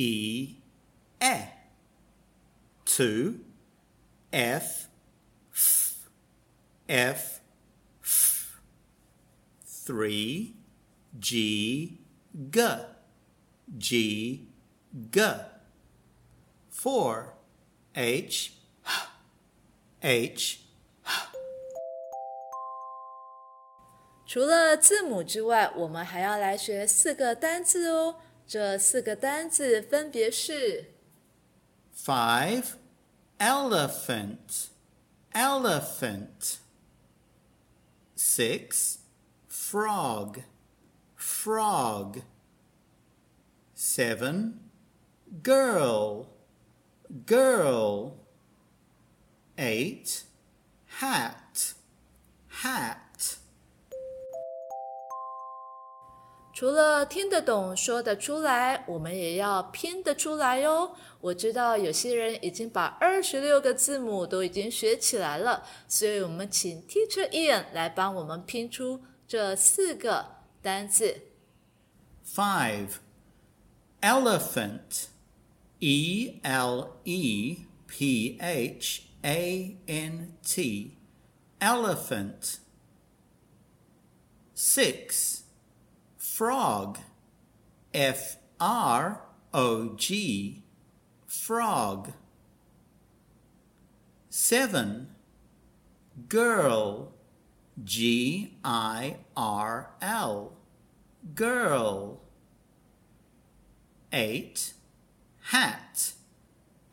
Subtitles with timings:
[0.00, 0.60] E,
[1.18, 1.34] E.
[2.84, 3.40] Two,
[4.30, 4.86] F,
[5.52, 6.08] F,
[6.86, 7.40] F,
[8.00, 8.60] F.
[9.66, 10.54] Three,
[11.18, 11.98] G,
[12.52, 12.60] G,
[13.76, 14.46] G,
[15.10, 15.20] G.
[16.70, 17.32] Four,
[17.94, 18.52] H,
[20.00, 20.58] H,
[24.24, 28.20] 除了字母之外，我们还要来学四个单字哦。
[28.47, 30.93] 这四个单字分别是
[31.95, 32.75] Five,
[33.39, 34.69] elephant,
[35.33, 36.57] elephant.
[38.15, 38.99] Six,
[39.47, 40.43] frog,
[41.15, 42.23] frog.
[43.75, 44.59] Seven,
[45.43, 46.27] girl,
[47.25, 48.13] girl.
[49.57, 50.23] Eight,
[50.99, 51.73] hat,
[52.47, 53.06] hat.
[56.58, 60.92] 除了听得懂、说得出来，我们也要拼得出来哟。
[61.20, 70.26] 我知道有些人已经把二十六个字母都已经学起来了，所以我们请 Teacher Ian 来帮我们拼出这四个
[70.60, 71.20] 单字。
[72.26, 72.94] Five,
[74.00, 75.04] elephant.
[75.78, 80.96] E L E P H A N T.
[81.60, 82.56] Elephant.
[84.56, 85.42] Six,
[86.38, 87.00] frog.
[87.92, 89.22] F R
[89.52, 90.62] O G.
[91.26, 92.12] Frog.
[94.30, 95.08] Seven,
[96.28, 97.12] girl.
[97.82, 100.52] G I R L
[101.34, 102.20] girl.
[104.12, 104.74] Eight,
[105.50, 106.12] hat,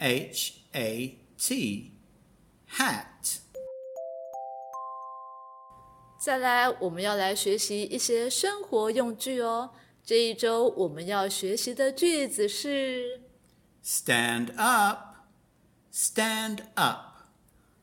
[0.01, 1.91] H A T,
[2.65, 3.39] hat.
[6.25, 9.75] 再来，我们要来学习一些生活用具哦。
[10.03, 13.21] 这一周我们要学习的句子是
[13.83, 15.17] Stand up,
[15.93, 17.29] stand up.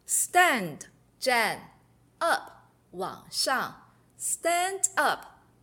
[0.09, 0.81] stand
[1.21, 1.77] 站
[2.19, 2.51] ，up
[2.91, 5.21] 往上，stand up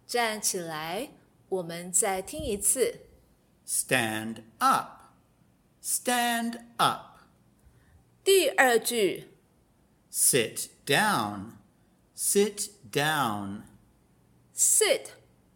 [0.07, 1.09] 站起来。
[1.49, 3.01] 我们再听一次。
[3.67, 5.01] Stand up,
[5.83, 7.19] stand up.
[8.23, 9.33] 第二句
[10.09, 11.57] Sit down,
[12.21, 13.61] sit down.
[14.53, 15.05] sit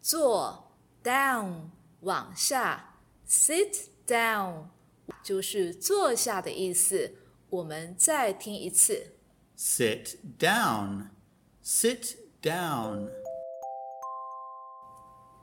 [0.00, 1.68] 坐，down
[2.00, 2.94] 往下
[3.28, 4.68] ，sit down
[5.22, 7.16] 就是坐下的意思。
[7.50, 9.12] 我们再听一次。
[9.58, 11.08] Sit down,
[11.62, 13.10] sit down.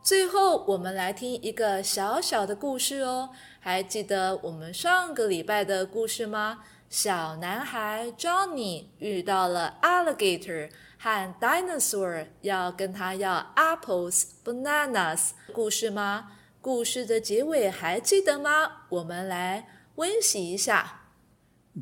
[0.02, 3.30] 最后，我们来听一个小小的故事哦。
[3.60, 6.64] 还记得我们上个礼拜的故事吗？
[6.91, 16.33] 小男孩 Johnny 遇到了 alligator 和 dinosaur，要跟他要 apples、bananas，故事吗？
[16.61, 18.87] 故事的结尾还记得吗？
[18.89, 21.03] 我们来温习一下。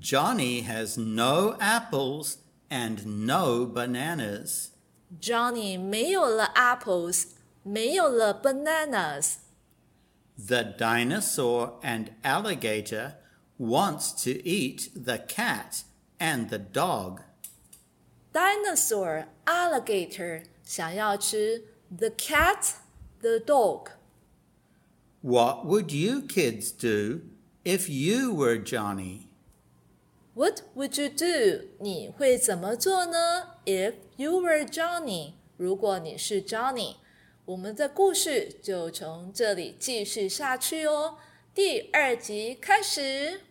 [0.00, 2.34] Johnny has no apples
[2.68, 4.68] and no bananas.
[5.20, 7.26] Johnny 没有了 apples，
[7.62, 9.34] 没有了 bananas。
[10.36, 13.12] The dinosaur and alligator
[13.58, 15.84] wants to eat the cat
[16.18, 17.20] and the dog.
[18.32, 21.62] dinosaur alligator 想要吃
[21.96, 22.74] the cat
[23.20, 23.90] the dog。
[25.22, 27.20] What would you kids do
[27.64, 29.28] if you were Johnny?
[30.34, 31.68] What would you do？
[31.78, 33.54] 你会怎么做呢？
[33.64, 36.96] If you were Johnny，如果你是 Johnny，
[37.44, 41.18] 我们的故事就从这里继续下去哦。
[41.54, 43.42] 第二集开始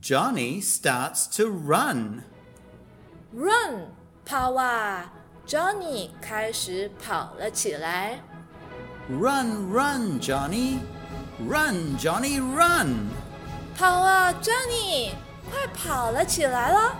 [0.00, 2.24] Johnny starts to run.
[3.32, 3.88] ，Run
[4.24, 5.12] 跑啊！
[5.46, 8.20] Johnny 开始跑了起来。
[9.08, 10.78] Run, run, Johnny.
[11.38, 13.08] Run, Johnny, run.
[13.76, 15.10] 跑啊，Johnny，
[15.50, 16.96] 快跑了起来了。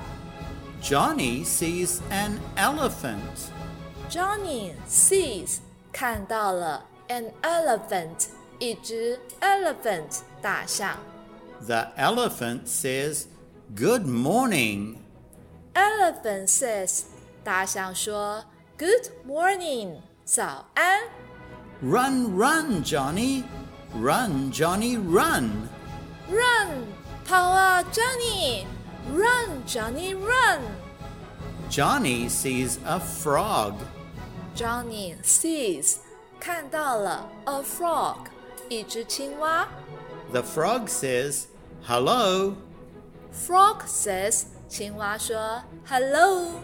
[0.83, 3.51] Johnny sees an elephant.
[4.11, 5.59] Johnny sees
[5.93, 8.27] 看到了 an elephant
[8.59, 10.99] 一只 elephant 大象。
[11.67, 13.27] The elephant says,
[13.75, 14.99] Good morning.
[15.75, 17.05] Elephant says
[17.43, 18.45] 大象说
[18.79, 21.01] Good morning 早安。
[21.83, 23.45] Run, run, Johnny.
[23.95, 25.69] Run, Johnny, run!
[26.29, 26.85] Run，
[27.25, 30.61] 跑啊，Johnny！Run, Johnny, run!
[31.71, 33.75] Johnny sees a frog.
[34.57, 35.99] Johnny sees
[36.41, 38.17] 看到了 a frog
[38.69, 39.69] 一只青蛙。
[40.33, 41.47] The frog says,
[41.83, 42.57] Hello.
[43.31, 46.61] Frog says 青蛙说 Hello。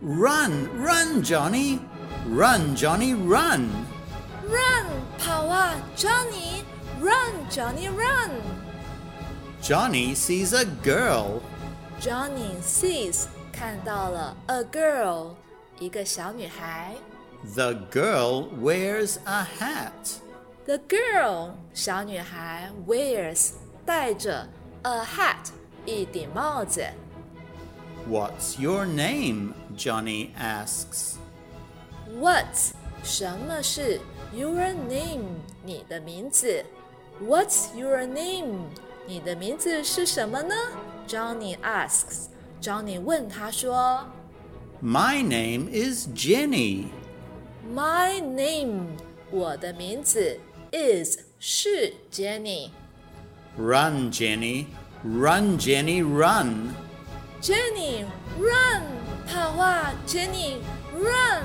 [0.00, 1.78] Run, run, Johnny!
[2.28, 3.68] Run, Johnny, run!
[4.46, 4.86] Run，
[5.18, 8.30] 跑啊，Johnny！Run, Johnny, run!
[9.62, 11.40] Johnny sees a girl.
[12.00, 15.34] Johnny sees 看到了 a girl
[15.78, 16.94] 一个小女孩。
[17.54, 20.18] The girl wears a hat.
[20.68, 23.50] The girl 小女孩 wears
[23.84, 24.48] 戴着
[24.82, 25.50] a hat
[25.84, 26.82] 一顶帽子。
[28.08, 29.52] What's your name?
[29.76, 31.16] Johnny asks.
[32.20, 32.46] What
[33.02, 34.00] 什么是
[34.32, 36.64] your name 你的名字？
[37.22, 38.70] What's your name
[39.06, 40.54] 你的名字是什么呢？
[41.06, 42.28] Johnny asks.
[42.62, 44.06] Johnny 问他说
[44.82, 46.86] My name is Jenny.
[47.74, 48.96] ：“My name
[49.30, 50.38] 我的名字
[50.72, 52.70] is 是 Jenny。
[53.56, 54.66] Run, Jenny.
[55.04, 56.74] Run, Jenny, run.
[57.42, 58.04] Jenny
[58.38, 58.82] run
[59.26, 60.56] 跑啊，Jenny
[60.94, 61.42] run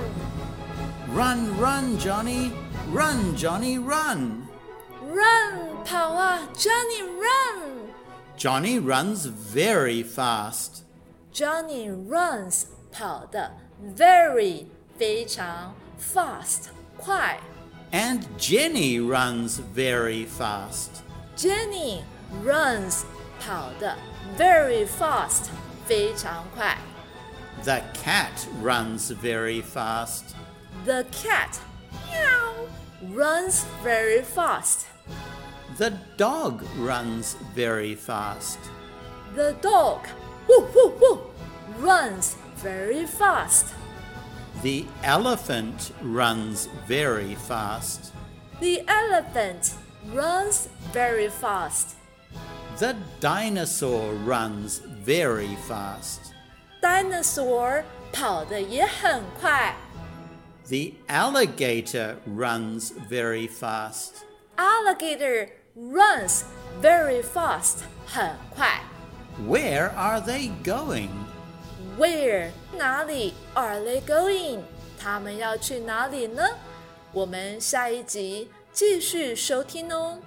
[1.14, 2.52] Run, run, Johnny.
[2.94, 4.48] Run, Johnny, run.
[5.02, 7.90] run 跑啊，Johnny run。”
[8.38, 10.84] Johnny runs very fast.
[11.34, 13.52] Johnny runs 跑的
[13.96, 14.66] very
[14.98, 17.40] 非常 fast 快。
[17.94, 21.04] And Jenny runs very fast.
[21.36, 22.04] Jenny
[22.44, 23.04] runs
[23.40, 23.96] 跑的
[24.38, 25.50] very fast
[25.88, 26.78] 非常快。
[27.64, 30.36] The cat runs very fast.
[30.86, 31.60] The cat
[32.08, 32.68] meow
[33.14, 34.86] runs very fast.
[35.78, 38.60] The dog runs very fast.
[39.36, 40.08] The dog
[40.48, 41.20] woo woo woo
[41.80, 43.74] runs very fast.
[44.62, 48.14] The elephant runs very fast.
[48.60, 49.76] The elephant
[50.14, 51.96] runs very fast.
[52.78, 56.34] The dinosaur runs very fast.
[56.82, 59.76] Dinosaur 跑得也很快。
[60.68, 64.26] The alligator runs very fast.
[64.56, 66.44] Alligator runs
[66.82, 68.82] very fast 很快。
[69.48, 71.10] Where are they going?
[71.97, 74.63] Where 哪里 are they going？
[74.99, 76.43] 他们要去哪里呢？
[77.13, 80.19] 我们下一集继续收听哦。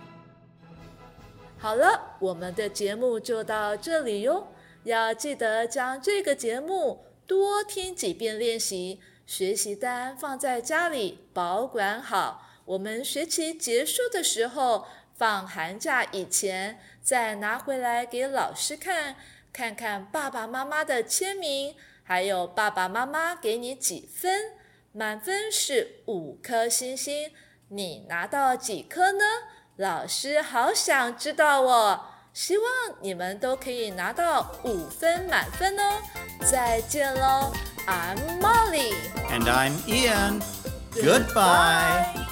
[1.58, 4.48] 好了，我们的节目就到这里哟。
[4.84, 12.48] 要记得将这个节目多听几遍练习，学习单放在家里保管好。
[12.64, 19.18] 我们学期结束的时候，放寒假以前再拿回来给老师看，
[19.52, 24.54] 看看爸爸妈妈的签名，还有爸爸妈妈给你几分。
[24.92, 27.32] 满分是五颗星星，
[27.70, 29.24] 你拿到几颗呢？
[29.76, 32.06] 老师好想知道哦。
[32.34, 32.66] 希望
[33.02, 36.02] 你们都可以拿到五分满分哦。
[36.46, 37.52] 再见喽
[37.88, 38.94] ，I'm Molly。
[39.30, 40.42] And I'm Ian.
[40.94, 42.27] Goodbye.